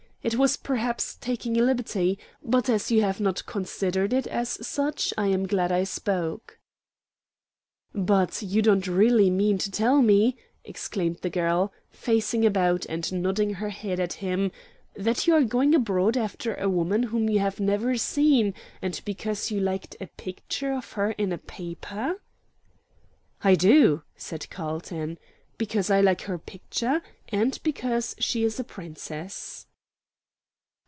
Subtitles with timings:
[0.23, 5.11] "It was perhaps taking a liberty; but as you have not considered it as such,
[5.17, 6.59] I am glad I spoke."
[7.95, 13.55] "But you don't really mean to tell me," exclaimed the girl, facing about, and nodding
[13.55, 14.51] her head at him,
[14.95, 19.49] "that you are going abroad after a woman whom you have never seen, and because
[19.49, 22.21] you like a picture of her in a paper?"
[23.43, 25.17] "I do," said Carlton.
[25.57, 29.65] "Because I like her picture, and because she is a Princess."